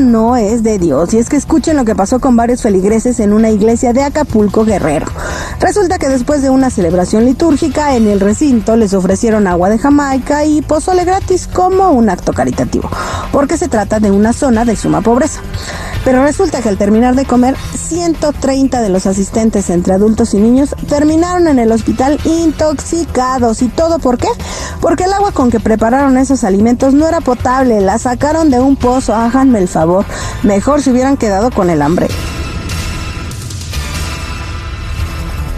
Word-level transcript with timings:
no 0.00 0.36
es 0.36 0.62
de 0.62 0.78
Dios. 0.78 1.12
Y 1.14 1.18
es 1.18 1.28
que 1.28 1.36
escuchen 1.36 1.76
lo 1.76 1.84
que 1.84 1.94
pasó 1.94 2.20
con 2.20 2.36
varios 2.36 2.62
feligreses 2.62 3.20
en 3.20 3.32
una 3.32 3.50
iglesia 3.50 3.92
de 3.92 4.02
Acapulco 4.02 4.64
Guerrero. 4.64 5.06
Resulta 5.60 5.98
que 5.98 6.08
después 6.08 6.42
de 6.42 6.50
una 6.50 6.70
celebración 6.70 7.24
litúrgica 7.24 7.94
en 7.94 8.08
el 8.08 8.20
recinto 8.20 8.76
les 8.76 8.94
ofrecieron 8.94 9.46
agua 9.46 9.70
de 9.70 9.78
Jamaica 9.78 10.44
y 10.44 10.62
pozole 10.62 11.04
gratis 11.04 11.46
como 11.46 11.90
un 11.90 12.08
acto 12.08 12.32
caritativo, 12.32 12.88
porque 13.32 13.56
se 13.56 13.68
trata 13.68 14.00
de 14.00 14.10
una 14.10 14.32
zona 14.32 14.64
de 14.64 14.76
suma 14.76 15.02
pobreza. 15.02 15.40
Pero 16.04 16.24
resulta 16.24 16.60
que 16.62 16.68
al 16.68 16.78
terminar 16.78 17.14
de 17.14 17.24
comer, 17.24 17.54
130 17.74 18.82
de 18.82 18.88
los 18.88 19.06
asistentes 19.06 19.70
entre 19.70 19.94
adultos 19.94 20.34
y 20.34 20.38
niños 20.38 20.74
terminaron 20.88 21.46
en 21.46 21.60
el 21.60 21.70
hospital 21.70 22.18
intoxicados. 22.24 23.62
¿Y 23.62 23.68
todo 23.68 24.00
por 24.00 24.18
qué? 24.18 24.28
Porque 24.80 25.04
el 25.04 25.12
agua 25.12 25.30
con 25.30 25.50
que 25.50 25.60
prepararon 25.60 26.18
esos 26.18 26.42
alimentos 26.42 26.92
no 26.92 27.06
era 27.06 27.20
potable, 27.20 27.80
la 27.80 27.98
sacaron 27.98 28.50
de 28.50 28.58
un 28.58 28.74
pozo, 28.74 29.14
háganme 29.14 29.60
el 29.60 29.68
favor. 29.68 29.81
Mejor 30.42 30.82
se 30.82 30.92
hubieran 30.92 31.16
quedado 31.16 31.50
con 31.50 31.70
el 31.70 31.82
hambre. 31.82 32.08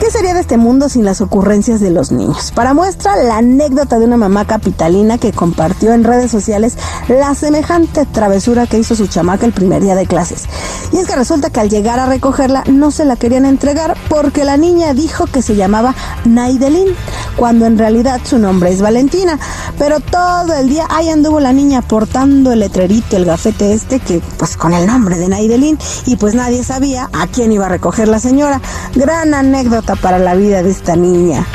¿Qué 0.04 0.10
sería 0.10 0.34
de 0.34 0.40
este 0.40 0.58
mundo 0.58 0.90
sin 0.90 1.06
las 1.06 1.22
ocurrencias 1.22 1.80
de 1.80 1.90
los 1.90 2.12
niños? 2.12 2.52
Para 2.54 2.74
muestra, 2.74 3.16
la 3.16 3.38
anécdota 3.38 3.98
de 3.98 4.04
una 4.04 4.18
mamá 4.18 4.44
capitalina 4.44 5.16
que 5.16 5.32
compartió 5.32 5.94
en 5.94 6.04
redes 6.04 6.30
sociales 6.30 6.76
la 7.08 7.34
semejante 7.34 8.04
travesura 8.04 8.66
que 8.66 8.78
hizo 8.78 8.94
su 8.96 9.06
chamaca 9.06 9.46
el 9.46 9.54
primer 9.54 9.82
día 9.82 9.94
de 9.94 10.06
clases. 10.06 10.44
Y 10.92 10.98
es 10.98 11.06
que 11.06 11.16
resulta 11.16 11.48
que 11.48 11.60
al 11.60 11.70
llegar 11.70 12.00
a 12.00 12.06
recogerla 12.06 12.64
no 12.66 12.90
se 12.90 13.06
la 13.06 13.16
querían 13.16 13.46
entregar 13.46 13.96
porque 14.10 14.44
la 14.44 14.58
niña 14.58 14.92
dijo 14.92 15.24
que 15.24 15.40
se 15.40 15.56
llamaba 15.56 15.94
Naidelin, 16.26 16.94
cuando 17.36 17.64
en 17.64 17.78
realidad 17.78 18.20
su 18.24 18.38
nombre 18.38 18.72
es 18.72 18.82
Valentina. 18.82 19.38
Pero 19.78 20.00
todo 20.00 20.54
el 20.54 20.68
día 20.68 20.86
ahí 20.88 21.08
anduvo 21.08 21.40
la 21.40 21.52
niña 21.52 21.82
portando 21.82 22.52
el 22.52 22.60
letrerito, 22.60 23.16
el 23.16 23.24
gafete 23.24 23.72
este, 23.72 23.98
que 23.98 24.20
pues 24.38 24.56
con 24.56 24.72
el 24.72 24.86
nombre 24.86 25.16
de 25.16 25.28
Naidelin, 25.28 25.78
y 26.06 26.16
pues 26.16 26.34
nadie 26.34 26.62
sabía 26.62 27.08
a 27.12 27.26
quién 27.26 27.52
iba 27.52 27.66
a 27.66 27.68
recoger 27.68 28.08
la 28.08 28.18
señora. 28.18 28.60
Gran 28.94 29.34
anécdota 29.34 29.96
para 29.96 30.18
la 30.18 30.34
vida 30.34 30.62
de 30.62 30.70
esta 30.70 30.96
niña. 30.96 31.46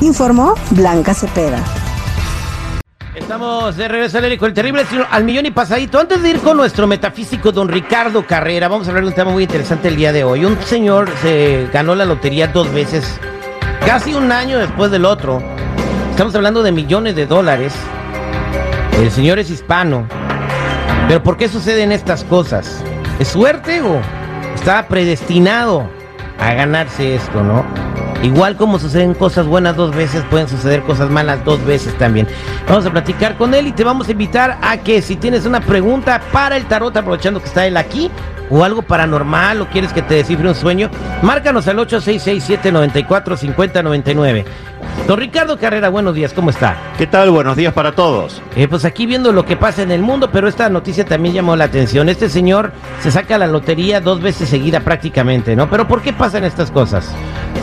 Informó 0.00 0.54
Blanca 0.70 1.14
Cepeda. 1.14 1.62
Estamos 3.14 3.76
de 3.76 3.86
regreso 3.86 4.18
al 4.18 4.24
el 4.24 4.52
terrible 4.52 4.84
al 5.10 5.24
millón 5.24 5.46
y 5.46 5.52
pasadito. 5.52 6.00
Antes 6.00 6.20
de 6.20 6.30
ir 6.30 6.40
con 6.40 6.56
nuestro 6.56 6.86
metafísico 6.86 7.52
don 7.52 7.68
Ricardo 7.68 8.26
Carrera, 8.26 8.68
vamos 8.68 8.86
a 8.86 8.90
hablar 8.90 9.04
de 9.04 9.10
un 9.10 9.14
tema 9.14 9.30
muy 9.30 9.44
interesante 9.44 9.88
el 9.88 9.96
día 9.96 10.12
de 10.12 10.24
hoy. 10.24 10.44
Un 10.44 10.60
señor 10.64 11.08
se 11.22 11.68
ganó 11.72 11.94
la 11.94 12.04
lotería 12.04 12.48
dos 12.48 12.72
veces, 12.72 13.04
casi 13.86 14.14
un 14.14 14.32
año 14.32 14.58
después 14.58 14.90
del 14.90 15.04
otro. 15.04 15.53
Estamos 16.14 16.32
hablando 16.36 16.62
de 16.62 16.70
millones 16.70 17.16
de 17.16 17.26
dólares. 17.26 17.74
El 19.00 19.10
señor 19.10 19.40
es 19.40 19.50
hispano. 19.50 20.06
Pero 21.08 21.20
¿por 21.24 21.36
qué 21.36 21.48
suceden 21.48 21.90
estas 21.90 22.22
cosas? 22.22 22.84
¿Es 23.18 23.26
suerte 23.26 23.82
o 23.82 24.00
está 24.54 24.86
predestinado? 24.86 25.90
a 26.38 26.54
ganarse 26.54 27.14
esto, 27.14 27.42
¿no? 27.42 27.64
Igual 28.22 28.56
como 28.56 28.78
suceden 28.78 29.14
cosas 29.14 29.46
buenas 29.46 29.76
dos 29.76 29.94
veces, 29.94 30.24
pueden 30.30 30.48
suceder 30.48 30.82
cosas 30.82 31.10
malas 31.10 31.44
dos 31.44 31.64
veces 31.64 31.96
también. 31.98 32.26
Vamos 32.68 32.86
a 32.86 32.90
platicar 32.90 33.36
con 33.36 33.52
él 33.54 33.66
y 33.66 33.72
te 33.72 33.84
vamos 33.84 34.08
a 34.08 34.12
invitar 34.12 34.58
a 34.62 34.78
que 34.78 35.02
si 35.02 35.16
tienes 35.16 35.44
una 35.44 35.60
pregunta 35.60 36.22
para 36.32 36.56
el 36.56 36.64
tarot, 36.66 36.96
aprovechando 36.96 37.40
que 37.40 37.48
está 37.48 37.66
él 37.66 37.76
aquí, 37.76 38.10
o 38.50 38.64
algo 38.64 38.82
paranormal, 38.82 39.60
o 39.60 39.68
quieres 39.68 39.92
que 39.92 40.02
te 40.02 40.14
descifre 40.14 40.48
un 40.48 40.54
sueño, 40.54 40.90
márcanos 41.22 41.68
al 41.68 41.78
866-794-5099. 41.78 44.44
Don 45.06 45.18
Ricardo 45.18 45.58
Carrera, 45.58 45.90
buenos 45.90 46.14
días, 46.14 46.32
¿cómo 46.32 46.48
está? 46.48 46.78
¿Qué 46.96 47.06
tal? 47.06 47.30
Buenos 47.30 47.56
días 47.56 47.74
para 47.74 47.92
todos. 47.92 48.40
Eh, 48.56 48.68
pues 48.68 48.86
aquí 48.86 49.04
viendo 49.04 49.32
lo 49.32 49.44
que 49.44 49.54
pasa 49.54 49.82
en 49.82 49.90
el 49.90 50.00
mundo, 50.00 50.30
pero 50.32 50.48
esta 50.48 50.70
noticia 50.70 51.04
también 51.04 51.34
llamó 51.34 51.56
la 51.56 51.64
atención. 51.64 52.08
Este 52.08 52.30
señor 52.30 52.72
se 53.00 53.10
saca 53.10 53.36
la 53.36 53.46
lotería 53.46 54.00
dos 54.00 54.22
veces 54.22 54.48
seguida 54.48 54.80
prácticamente, 54.80 55.56
¿no? 55.56 55.68
Pero 55.68 55.86
¿por 55.86 56.00
qué 56.00 56.14
pasan 56.14 56.44
estas 56.44 56.70
cosas? 56.70 57.14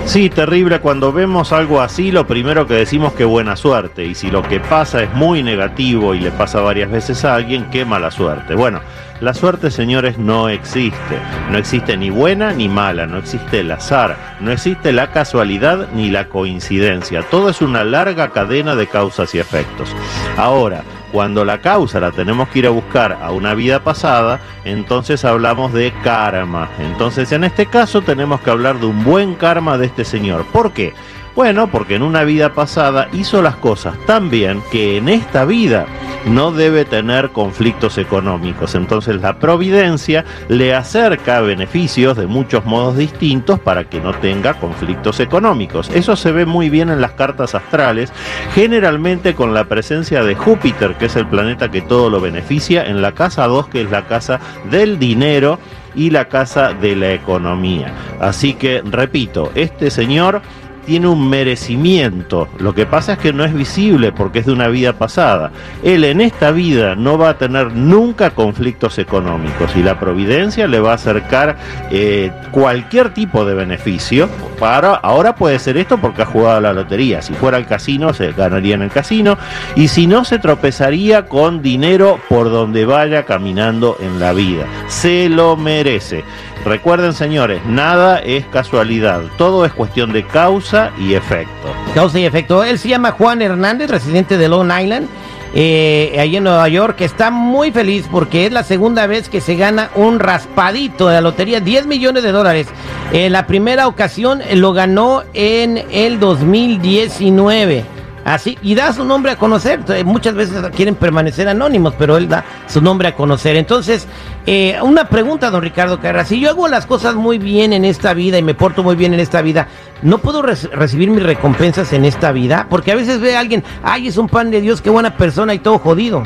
Sí, 0.06 0.30
terrible. 0.30 0.82
Cuando 0.82 1.12
vemos 1.12 1.52
algo 1.52 1.82
así, 1.82 2.12
lo 2.12 2.28
primero 2.28 2.68
que 2.68 2.76
decimos 2.76 3.14
que 3.14 3.24
buena 3.24 3.56
suerte. 3.56 4.06
Y 4.06 4.14
si 4.14 4.30
lo 4.30 4.44
que 4.44 4.60
pasa 4.60 5.02
es 5.02 5.12
muy 5.14 5.42
negativo 5.42 6.14
y 6.14 6.20
le 6.20 6.32
pasa 6.32 6.62
varias 6.62 6.92
veces 6.92 7.26
a 7.26 7.34
alguien, 7.34 7.72
qué 7.72 7.86
mala 7.86 8.12
suerte. 8.12 8.54
Bueno, 8.54 8.82
la 9.22 9.36
suerte, 9.36 9.70
señores, 9.70 10.18
no 10.18 10.50
existe. 10.50 11.20
No 11.52 11.58
existe 11.60 11.96
ni 11.96 12.10
buena 12.10 12.54
ni 12.54 12.68
mala, 12.68 13.06
no 13.06 13.20
existe 13.20 13.60
el 13.60 13.72
azar, 13.72 14.18
no 14.40 14.52
existe 14.52 14.92
la 14.92 15.12
casualidad 15.12 15.90
ni 15.94 16.10
la 16.10 16.28
coincidencia. 16.28 17.22
Todo 17.30 17.50
es 17.50 17.62
una 17.62 17.84
larga 17.84 18.32
cadena 18.32 18.76
de 18.76 18.88
causas 18.88 19.34
y 19.36 19.40
efectos. 19.40 19.96
Ahora, 20.38 20.84
cuando 21.12 21.46
la 21.46 21.60
causa 21.60 22.00
la 22.00 22.12
tenemos 22.12 22.50
que 22.50 22.60
ir 22.60 22.68
a 22.68 22.72
buscar 22.72 23.20
a 23.22 23.32
una 23.32 23.54
vida 23.54 23.84
pasada, 23.84 24.40
entonces 24.66 25.24
hablamos 25.24 25.72
de 25.72 25.94
karma. 26.04 26.70
Entonces, 26.80 27.32
en 27.32 27.44
este 27.44 27.68
caso 27.68 28.02
tenemos 28.02 28.42
que 28.42 28.50
hablar 28.50 28.80
de 28.80 28.88
un 28.88 29.04
buen 29.04 29.36
karma 29.36 29.78
de 29.78 29.86
este 29.86 30.04
señor. 30.04 30.46
¿Por 30.52 30.72
qué? 30.72 30.94
Bueno, 31.36 31.68
porque 31.68 31.96
en 31.96 32.02
una 32.02 32.24
vida 32.24 32.54
pasada 32.54 33.08
hizo 33.14 33.42
las 33.42 33.56
cosas 33.56 33.96
tan 34.06 34.30
bien 34.30 34.62
que 34.72 34.98
en 34.98 35.08
esta 35.10 35.46
vida 35.46 35.86
no 36.26 36.52
debe 36.52 36.86
tener 36.86 37.30
conflictos 37.30 37.98
económicos. 37.98 38.76
Entonces 38.76 39.22
la 39.22 39.40
providencia 39.40 40.26
le 40.50 40.74
acerca 40.74 41.42
beneficios 41.42 42.18
de 42.18 42.28
muchos 42.28 42.66
modos 42.66 42.98
distintos 42.98 43.60
para 43.60 43.86
que 43.86 44.00
no 44.00 44.14
tenga 44.14 44.56
conflictos 44.56 45.20
económicos. 45.20 45.90
Eso 45.94 46.16
se 46.16 46.32
ve 46.32 46.46
muy 46.46 46.70
bien 46.70 46.90
en 46.90 47.02
las 47.02 47.12
cartas 47.12 47.56
astrales, 47.56 48.12
generalmente 48.54 49.36
con 49.36 49.54
la 49.54 49.66
presencia 49.66 50.24
de 50.24 50.36
Júpiter, 50.36 50.96
que 50.96 51.06
es 51.06 51.16
el 51.16 51.28
planeta 51.28 51.70
que 51.70 51.82
todo 51.82 52.10
lo 52.10 52.22
beneficia, 52.22 52.84
en 52.86 53.02
la 53.02 53.14
casa 53.14 53.48
2, 53.48 53.68
que 53.68 53.82
es 53.82 53.92
la 53.92 54.06
casa 54.06 54.40
del 54.70 55.00
dinero 55.00 55.60
y 55.96 56.10
la 56.10 56.26
casa 56.26 56.74
de 56.74 56.96
la 56.96 57.14
economía. 57.14 57.94
Así 58.20 58.54
que, 58.54 58.82
repito, 58.86 59.52
este 59.56 59.90
señor 59.90 60.42
tiene 60.86 61.08
un 61.08 61.30
merecimiento. 61.30 62.48
Lo 62.60 62.74
que 62.74 62.86
pasa 62.86 63.14
es 63.14 63.20
que 63.20 63.34
no 63.34 63.44
es 63.44 63.54
visible 63.54 64.12
porque 64.12 64.40
es 64.40 64.46
de 64.46 64.52
una 64.52 64.68
vida 64.68 64.94
pasada. 64.94 65.52
Él 65.84 66.04
en 66.04 66.22
esta 66.22 66.52
vida 66.52 66.96
no 66.96 67.18
va 67.18 67.30
a 67.30 67.38
tener 67.38 67.74
nunca 67.74 68.32
conflictos 68.32 69.00
económicos 69.00 69.76
y 69.76 69.84
la 69.84 70.00
providencia 70.00 70.68
le 70.68 70.80
va 70.80 70.92
a 70.92 70.96
acercar 70.96 71.58
eh, 71.90 72.32
cualquier 72.52 73.14
tipo 73.14 73.46
de 73.46 73.54
beneficio. 73.54 74.30
Para, 74.60 74.94
ahora 74.94 75.36
puede 75.36 75.58
ser 75.58 75.78
esto 75.78 75.98
porque 75.98 76.22
ha 76.22 76.26
jugado 76.26 76.58
a 76.58 76.62
la 76.62 76.74
lotería. 76.74 77.22
Si 77.22 77.34
fuera 77.34 77.58
al 77.58 77.66
casino, 77.66 78.14
se 78.14 78.32
ganaría 78.32 78.76
en 78.76 78.84
el 78.84 78.92
casino. 78.92 79.38
Y 79.76 79.88
si 79.88 80.06
no, 80.06 80.24
se 80.24 80.38
tropezaría 80.38 81.26
con 81.26 81.62
dinero 81.62 82.20
por 82.30 82.52
donde 82.52 82.86
vaya 82.86 83.24
caminando 83.24 83.98
en 84.00 84.20
la 84.20 84.34
vida. 84.34 84.66
Se 84.88 85.30
lo 85.30 85.58
merece. 85.58 86.24
Recuerden, 86.66 87.14
señores, 87.14 87.62
nada 87.66 88.20
es 88.20 88.46
casualidad, 88.46 89.22
todo 89.38 89.66
es 89.66 89.74
cuestión 89.74 90.14
de 90.14 90.26
causa 90.26 90.92
y 91.00 91.16
efecto. 91.16 91.74
Causa 91.96 92.20
y 92.20 92.26
efecto. 92.26 92.64
Él 92.64 92.78
se 92.78 92.90
llama 92.90 93.12
Juan 93.12 93.42
Hernández, 93.42 93.90
residente 93.90 94.38
de 94.38 94.48
Long 94.48 94.72
Island, 94.72 95.08
eh, 95.54 96.16
ahí 96.20 96.38
en 96.38 96.46
Nueva 96.46 96.70
York, 96.70 97.02
está 97.02 97.30
muy 97.30 97.72
feliz 97.72 98.08
porque 98.10 98.46
es 98.46 98.54
la 98.54 98.64
segunda 98.64 99.06
vez 99.08 99.28
que 99.28 99.42
se 99.42 99.56
gana 99.56 99.90
un 99.96 100.20
raspadito 100.20 101.08
de 101.08 101.16
la 101.16 101.22
lotería, 101.22 101.60
10 101.60 101.88
millones 101.88 102.24
de 102.24 102.32
dólares. 102.32 102.68
En 103.12 103.34
la 103.34 103.48
primera 103.48 103.88
ocasión 103.88 104.42
lo 104.54 104.72
ganó 104.72 105.24
en 105.34 105.84
el 105.92 106.20
2019. 106.20 108.01
Así, 108.24 108.58
y 108.62 108.76
da 108.76 108.94
su 108.94 109.04
nombre 109.04 109.32
a 109.32 109.36
conocer. 109.36 109.80
Muchas 110.06 110.36
veces 110.36 110.64
quieren 110.76 110.96
permanecer 110.96 111.48
anónimos, 111.48 111.96
pero 111.98 112.18
él 112.18 112.30
da 112.30 112.44
su 112.68 112.82
nombre 112.82 113.08
a 113.08 113.16
conocer. 113.16 113.56
Entonces, 113.56 114.08
eh, 114.46 114.78
una 114.82 115.06
pregunta, 115.06 115.50
don 115.50 115.62
Ricardo 115.62 116.00
Carrera. 116.00 116.26
Si 116.26 116.40
yo 116.40 116.50
hago 116.50 116.68
las 116.68 116.86
cosas 116.86 117.16
muy 117.16 117.38
bien 117.38 117.74
en 117.74 117.86
esta 117.86 118.14
vida 118.14 118.38
y 118.38 118.44
me 118.44 118.54
porto 118.54 118.84
muy 118.84 118.96
bien 118.96 119.14
en 119.14 119.20
esta 119.20 119.42
vida, 119.42 119.68
¿no 120.02 120.20
puedo 120.20 120.42
recibir 120.42 121.10
mis 121.10 121.24
recompensas 121.24 121.94
en 121.94 122.06
esta 122.06 122.32
vida? 122.32 122.68
Porque 122.70 122.92
a 122.92 122.96
veces 122.96 123.20
ve 123.20 123.36
alguien, 123.36 123.64
ay, 123.84 124.08
es 124.08 124.18
un 124.18 124.30
pan 124.30 124.52
de 124.52 124.62
Dios, 124.62 124.82
qué 124.82 124.90
buena 124.90 125.18
persona 125.18 125.54
y 125.54 125.60
todo 125.60 125.80
jodido. 125.80 126.24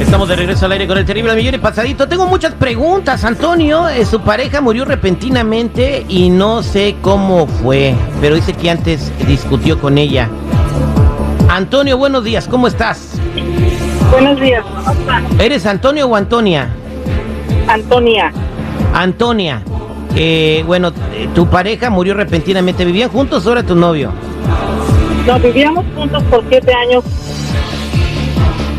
Estamos 0.00 0.28
de 0.28 0.36
regreso 0.36 0.66
al 0.66 0.72
aire 0.72 0.86
con 0.86 0.96
el 0.96 1.04
terrible 1.04 1.34
millón 1.34 1.54
y 1.54 1.58
pasadito. 1.58 2.08
Tengo 2.08 2.26
muchas 2.26 2.54
preguntas, 2.54 3.24
Antonio. 3.24 3.88
Eh, 3.88 4.06
su 4.06 4.20
pareja 4.20 4.60
murió 4.60 4.84
repentinamente 4.84 6.06
y 6.08 6.30
no 6.30 6.62
sé 6.62 6.96
cómo 7.02 7.46
fue, 7.46 7.94
pero 8.20 8.36
dice 8.36 8.54
que 8.54 8.70
antes 8.70 9.12
discutió 9.26 9.78
con 9.78 9.98
ella. 9.98 10.28
Antonio, 11.50 11.98
buenos 11.98 12.24
días, 12.24 12.48
¿cómo 12.48 12.68
estás? 12.68 13.18
Buenos 14.10 14.40
días. 14.40 14.64
¿Eres 15.38 15.66
Antonio 15.66 16.06
o 16.06 16.16
Antonia? 16.16 16.68
Antonia. 17.66 18.32
Antonia. 18.94 19.62
Eh, 20.20 20.64
bueno, 20.66 20.92
tu 21.32 21.46
pareja 21.48 21.90
murió 21.90 22.12
repentinamente. 22.12 22.84
¿Vivían 22.84 23.08
juntos 23.08 23.46
o 23.46 23.52
era 23.52 23.62
tu 23.62 23.76
novio? 23.76 24.12
No, 25.26 25.38
vivíamos 25.38 25.84
juntos 25.94 26.22
por 26.24 26.42
siete 26.48 26.72
años. 26.74 27.04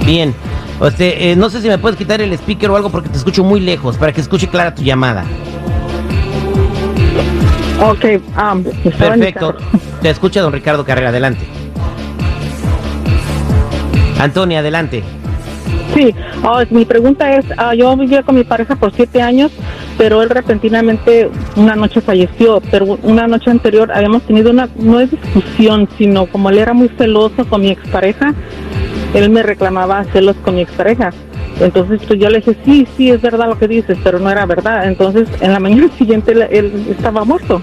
Bien. 0.05 0.35
O 0.81 0.91
sea, 0.91 1.07
eh, 1.07 1.35
no 1.37 1.49
sé 1.49 1.61
si 1.61 1.69
me 1.69 1.77
puedes 1.77 1.97
quitar 1.97 2.19
el 2.21 2.33
speaker 2.33 2.69
o 2.71 2.75
algo 2.75 2.89
porque 2.89 3.07
te 3.07 3.17
escucho 3.17 3.43
muy 3.43 3.61
lejos, 3.61 3.97
para 3.97 4.11
que 4.11 4.19
escuche 4.19 4.47
clara 4.47 4.75
tu 4.75 4.81
llamada. 4.81 5.23
Ok, 7.81 8.05
um, 8.37 8.57
mi 8.83 8.91
Perfecto. 8.91 9.55
Te 10.01 10.09
escucha 10.09 10.41
don 10.41 10.51
Ricardo 10.51 10.83
Carrera, 10.83 11.09
adelante. 11.09 11.45
Antonia, 14.19 14.59
adelante. 14.59 15.03
Sí, 15.93 16.13
oh, 16.43 16.61
mi 16.69 16.85
pregunta 16.85 17.35
es, 17.35 17.45
ah, 17.57 17.73
yo 17.73 17.95
vivía 17.97 18.23
con 18.23 18.35
mi 18.35 18.43
pareja 18.43 18.75
por 18.75 18.93
siete 18.93 19.21
años, 19.21 19.51
pero 19.97 20.21
él 20.21 20.29
repentinamente 20.29 21.29
una 21.55 21.75
noche 21.75 21.99
falleció, 22.01 22.61
pero 22.71 22.97
una 23.03 23.27
noche 23.27 23.49
anterior 23.49 23.91
habíamos 23.91 24.21
tenido 24.23 24.51
una, 24.51 24.69
no 24.77 24.99
es 24.99 25.11
discusión, 25.11 25.89
sino 25.97 26.27
como 26.27 26.49
él 26.49 26.59
era 26.59 26.73
muy 26.73 26.89
celoso 26.89 27.45
con 27.47 27.61
mi 27.61 27.69
expareja, 27.69 28.33
él 29.13 29.29
me 29.29 29.41
reclamaba 29.41 30.03
celos 30.13 30.35
con 30.43 30.55
mi 30.55 30.61
expareja. 30.61 31.11
Entonces 31.59 31.99
pues 32.07 32.19
yo 32.19 32.29
le 32.29 32.37
dije, 32.37 32.55
sí, 32.63 32.87
sí, 32.95 33.09
es 33.09 33.21
verdad 33.21 33.47
lo 33.47 33.57
que 33.57 33.67
dices, 33.67 33.97
pero 34.03 34.19
no 34.19 34.29
era 34.29 34.45
verdad. 34.45 34.87
Entonces 34.87 35.27
en 35.41 35.51
la 35.51 35.59
mañana 35.59 35.89
siguiente 35.97 36.31
él, 36.31 36.71
estaba 36.89 37.25
muerto. 37.25 37.61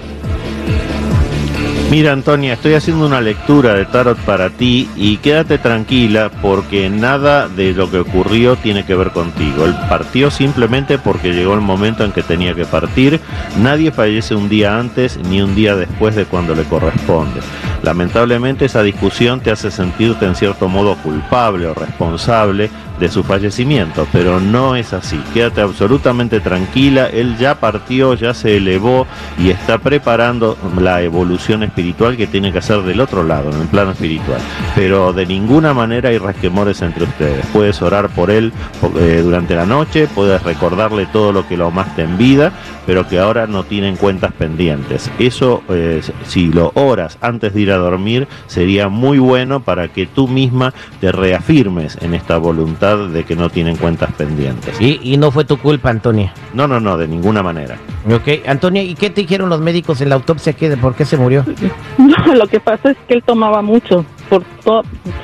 Mira 1.89 2.13
Antonia, 2.13 2.55
estoy 2.55 2.75
haciendo 2.75 3.07
una 3.07 3.21
lectura 3.21 3.75
de 3.75 3.85
tarot 3.85 4.19
para 4.19 4.51
ti 4.51 4.89
y 4.97 5.19
quédate 5.19 5.57
tranquila 5.57 6.33
porque 6.43 6.91
nada 6.91 7.49
de 7.49 7.75
lo 7.75 7.89
que 7.89 8.01
ocurrió 8.01 8.57
tiene 8.57 8.85
que 8.85 8.97
ver 8.97 9.13
contigo. 9.13 9.65
Él 9.65 9.75
partió 9.89 10.33
simplemente 10.33 10.99
porque 10.99 11.33
llegó 11.33 11.55
el 11.55 11.61
momento 11.61 12.05
en 12.05 12.11
que 12.11 12.25
tenía 12.25 12.55
que 12.55 12.65
partir. 12.65 13.21
Nadie 13.61 13.93
fallece 13.93 14.35
un 14.35 14.49
día 14.49 14.77
antes 14.77 15.17
ni 15.29 15.41
un 15.41 15.55
día 15.55 15.77
después 15.77 16.17
de 16.17 16.25
cuando 16.25 16.57
le 16.57 16.65
corresponde. 16.65 17.41
Lamentablemente 17.87 18.65
esa 18.65 18.83
discusión 18.83 19.39
te 19.39 19.53
hace 19.53 19.71
sentirte 19.71 20.27
en 20.27 20.35
cierto 20.35 20.69
modo 20.69 20.97
culpable 20.97 21.69
o 21.69 21.75
responsable 21.75 22.69
de 22.99 23.09
su 23.09 23.23
fallecimiento, 23.23 24.07
pero 24.13 24.41
no 24.41 24.75
es 24.75 24.93
así. 24.93 25.21
Quédate 25.35 25.61
absolutamente 25.61 26.41
tranquila, 26.41 27.07
él 27.07 27.37
ya 27.39 27.61
partió, 27.61 28.15
ya 28.15 28.35
se 28.35 28.57
elevó 28.57 29.07
y 29.39 29.51
está 29.51 29.79
preparando 29.79 30.57
la 30.81 31.03
evolución 31.03 31.63
espiritual 31.63 32.17
que 32.17 32.27
tiene 32.27 32.53
que 32.53 32.59
hacer 32.59 32.83
del 32.83 33.01
otro 33.01 33.23
lado, 33.23 33.51
en 33.53 33.61
el 33.61 33.69
plano 33.69 33.93
espiritual. 33.93 34.41
Pero 34.75 35.13
de 35.13 35.27
ninguna 35.27 35.75
manera 35.75 36.09
hay 36.09 36.19
resquemores 36.19 36.83
entre 36.83 37.05
ustedes. 37.05 37.45
Puedes 37.53 37.81
orar 37.83 38.09
por 38.09 38.31
él 38.31 38.53
eh, 38.99 39.21
durante 39.23 39.55
la 39.55 39.67
noche, 39.67 40.09
puedes 40.13 40.43
recordarle 40.43 41.07
todo 41.07 41.33
lo 41.33 41.47
que 41.47 41.57
lo 41.57 41.67
amaste 41.67 42.03
en 42.03 42.17
vida, 42.17 42.53
pero 42.87 43.07
que 43.07 43.19
ahora 43.19 43.47
no 43.47 43.65
tienen 43.65 43.97
cuentas 43.97 44.33
pendientes. 44.33 45.11
Eso, 45.19 45.63
eh, 45.69 46.01
si 46.27 46.47
lo 46.47 46.73
oras 46.75 47.19
antes 47.21 47.53
de 47.53 47.61
ir 47.61 47.73
a 47.73 47.76
dormir, 47.79 48.29
sería 48.47 48.89
muy 48.89 49.19
bueno 49.19 49.61
para 49.61 49.89
que 49.89 50.07
tú 50.07 50.29
misma 50.29 50.73
te 51.01 51.13
reafirmes 51.13 51.99
en 52.01 52.15
esta 52.15 52.39
voluntad 52.39 53.09
de 53.09 53.25
que 53.25 53.37
no 53.37 53.51
tienen 53.51 53.77
cuentas 53.77 54.13
pendientes. 54.13 54.81
Y, 54.81 55.01
y 55.03 55.17
no 55.17 55.31
fue 55.31 55.45
tu 55.45 55.59
culpa, 55.59 55.91
Antonia. 55.91 56.33
No, 56.55 56.67
no, 56.67 56.81
no, 56.81 56.97
de 56.97 57.09
ninguna 57.09 57.43
manera. 57.43 57.77
Ok, 58.11 58.47
Antonia, 58.47 58.83
¿y 58.83 58.95
qué 58.95 59.11
te 59.11 59.23
dijeron 59.23 59.49
los 59.49 59.61
médicos 59.61 60.01
en 60.01 60.09
la 60.09 60.15
autopsia? 60.15 60.53
¿Qué, 60.53 60.69
de 60.69 60.77
¿Por 60.77 60.95
qué 60.95 61.05
se 61.05 61.17
murió? 61.17 61.45
No, 61.99 62.35
lo 62.35 62.47
que 62.47 62.61
pasa 62.61 62.91
es 62.91 62.97
que 63.09 63.15
él 63.15 63.23
tomaba 63.23 63.63
mucho. 63.63 64.05
Por 64.29 64.43